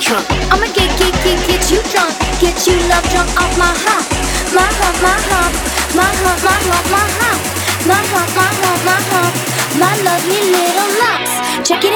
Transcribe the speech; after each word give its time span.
drunk. 0.00 0.26
I'ma 0.52 0.66
get, 0.76 0.90
get, 0.98 1.14
get, 1.24 1.38
get 1.48 1.70
you 1.70 1.80
drunk. 1.92 2.12
Get 2.40 2.66
you 2.66 2.76
love 2.88 3.04
drunk 3.08 3.30
off 3.40 3.52
my 3.56 3.72
hump. 3.72 4.06
My 4.52 4.68
hump, 4.80 4.96
my 5.00 5.16
hump. 5.28 5.54
My 5.96 6.04
hump, 6.04 6.40
my 6.44 6.56
hump, 6.68 6.86
my 6.92 7.06
hump. 7.20 7.40
My 7.88 8.00
hump, 8.12 8.30
my 8.36 8.48
hump, 8.60 8.80
my 8.84 8.98
hump. 9.10 9.34
My 9.80 9.92
lovely 10.04 10.40
little 10.52 10.90
lumps. 11.00 11.68
Check 11.68 11.84
it 11.84 11.92
out. 11.92 11.95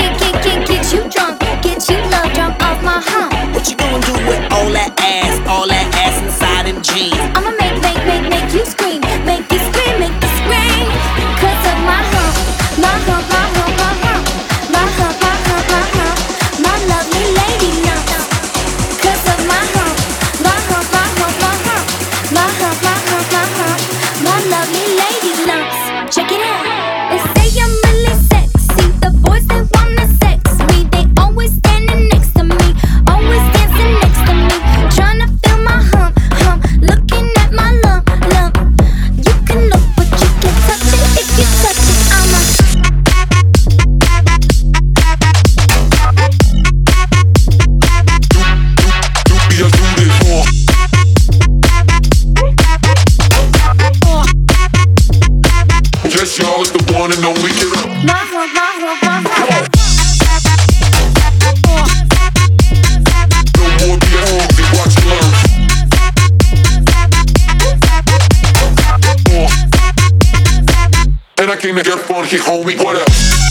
and 71.41 71.49
I 71.49 71.57
came 71.57 71.75
to 71.75 71.83
get 71.83 71.99
funky, 71.99 72.37
homie, 72.37 72.77
what 72.81 72.95
up? 72.95 73.50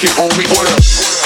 here 0.00 0.10
on 0.22 0.30
reorder. 0.30 1.17